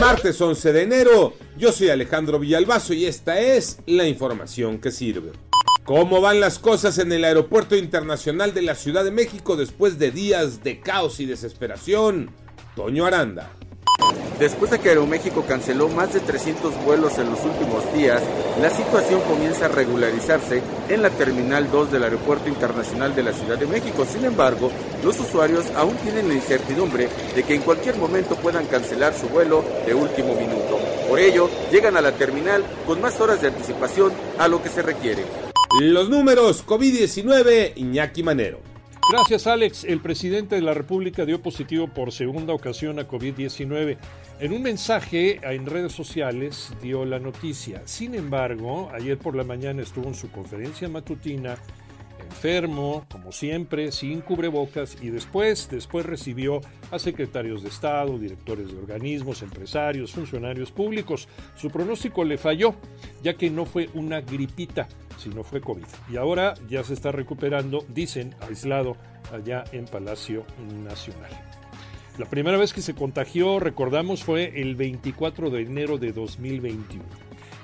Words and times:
Martes 0.00 0.40
11 0.40 0.72
de 0.72 0.82
enero, 0.82 1.34
yo 1.56 1.70
soy 1.70 1.90
Alejandro 1.90 2.38
Villalbazo 2.38 2.94
y 2.94 3.04
esta 3.04 3.38
es 3.40 3.78
la 3.86 4.06
información 4.06 4.78
que 4.78 4.90
sirve. 4.90 5.32
¿Cómo 5.84 6.20
van 6.20 6.40
las 6.40 6.58
cosas 6.58 6.98
en 6.98 7.12
el 7.12 7.24
Aeropuerto 7.24 7.76
Internacional 7.76 8.54
de 8.54 8.62
la 8.62 8.74
Ciudad 8.74 9.04
de 9.04 9.10
México 9.10 9.56
después 9.56 9.98
de 9.98 10.10
días 10.10 10.64
de 10.64 10.80
caos 10.80 11.20
y 11.20 11.26
desesperación? 11.26 12.30
Toño 12.74 13.04
Aranda. 13.04 13.50
Después 14.38 14.70
de 14.70 14.78
que 14.80 14.88
Aeroméxico 14.88 15.42
canceló 15.42 15.88
más 15.88 16.12
de 16.12 16.20
300 16.20 16.84
vuelos 16.84 17.16
en 17.18 17.30
los 17.30 17.44
últimos 17.44 17.92
días, 17.94 18.22
la 18.60 18.70
situación 18.70 19.20
comienza 19.20 19.66
a 19.66 19.68
regularizarse 19.68 20.62
en 20.88 21.02
la 21.02 21.10
Terminal 21.10 21.70
2 21.70 21.92
del 21.92 22.04
Aeropuerto 22.04 22.48
Internacional 22.48 23.14
de 23.14 23.22
la 23.22 23.32
Ciudad 23.32 23.58
de 23.58 23.66
México. 23.66 24.04
Sin 24.04 24.24
embargo, 24.24 24.70
los 25.04 25.20
usuarios 25.20 25.66
aún 25.76 25.94
tienen 25.96 26.28
la 26.28 26.34
incertidumbre 26.34 27.08
de 27.34 27.42
que 27.42 27.54
en 27.54 27.62
cualquier 27.62 27.96
momento 27.96 28.34
puedan 28.36 28.66
cancelar 28.66 29.14
su 29.14 29.28
vuelo 29.28 29.64
de 29.86 29.94
último 29.94 30.34
minuto. 30.34 30.78
Por 31.08 31.18
ello, 31.18 31.48
llegan 31.70 31.96
a 31.96 32.00
la 32.00 32.12
terminal 32.12 32.64
con 32.86 33.00
más 33.00 33.20
horas 33.20 33.40
de 33.40 33.48
anticipación 33.48 34.12
a 34.38 34.48
lo 34.48 34.62
que 34.62 34.70
se 34.70 34.82
requiere. 34.82 35.22
Los 35.80 36.08
números 36.08 36.66
COVID-19, 36.66 37.72
Iñaki 37.76 38.22
Manero. 38.22 38.71
Gracias, 39.12 39.46
Alex. 39.46 39.84
El 39.84 40.00
presidente 40.00 40.54
de 40.54 40.62
la 40.62 40.72
República 40.72 41.26
dio 41.26 41.42
positivo 41.42 41.86
por 41.86 42.12
segunda 42.12 42.54
ocasión 42.54 42.98
a 42.98 43.06
COVID-19. 43.06 43.98
En 44.40 44.52
un 44.54 44.62
mensaje 44.62 45.38
en 45.42 45.66
redes 45.66 45.92
sociales 45.92 46.72
dio 46.80 47.04
la 47.04 47.18
noticia. 47.18 47.82
Sin 47.84 48.14
embargo, 48.14 48.90
ayer 48.94 49.18
por 49.18 49.36
la 49.36 49.44
mañana 49.44 49.82
estuvo 49.82 50.08
en 50.08 50.14
su 50.14 50.30
conferencia 50.30 50.88
matutina 50.88 51.58
enfermo, 52.32 53.04
como 53.10 53.30
siempre, 53.30 53.92
sin 53.92 54.22
cubrebocas 54.22 54.96
y 55.02 55.10
después, 55.10 55.68
después 55.70 56.06
recibió 56.06 56.60
a 56.90 56.98
secretarios 56.98 57.62
de 57.62 57.68
Estado, 57.68 58.18
directores 58.18 58.72
de 58.72 58.78
organismos, 58.78 59.42
empresarios, 59.42 60.12
funcionarios 60.12 60.72
públicos. 60.72 61.28
Su 61.54 61.70
pronóstico 61.70 62.24
le 62.24 62.38
falló, 62.38 62.74
ya 63.22 63.34
que 63.34 63.50
no 63.50 63.66
fue 63.66 63.90
una 63.94 64.22
gripita, 64.22 64.88
sino 65.22 65.44
fue 65.44 65.60
COVID. 65.60 65.84
Y 66.10 66.16
ahora 66.16 66.54
ya 66.68 66.82
se 66.84 66.94
está 66.94 67.12
recuperando, 67.12 67.84
dicen, 67.88 68.34
aislado 68.40 68.96
allá 69.32 69.64
en 69.72 69.86
Palacio 69.86 70.44
Nacional. 70.84 71.30
La 72.18 72.26
primera 72.26 72.58
vez 72.58 72.74
que 72.74 72.82
se 72.82 72.94
contagió, 72.94 73.58
recordamos, 73.58 74.22
fue 74.22 74.60
el 74.60 74.76
24 74.76 75.48
de 75.50 75.62
enero 75.62 75.96
de 75.96 76.12
2021. 76.12 77.02